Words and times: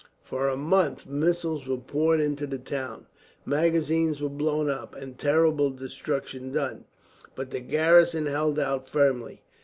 For 0.23 0.47
a 0.49 0.57
month 0.57 1.05
missiles 1.05 1.67
were 1.67 1.77
poured 1.77 2.19
into 2.19 2.47
the 2.47 2.57
town. 2.57 3.05
Magazines 3.45 4.19
were 4.19 4.29
blown 4.29 4.67
up, 4.67 4.95
and 4.95 5.15
terrible 5.15 5.69
destruction 5.69 6.51
done, 6.51 6.85
but 7.35 7.51
the 7.51 7.59
garrison 7.59 8.25
held 8.25 8.57
out 8.57 8.89
firmly. 8.89 9.43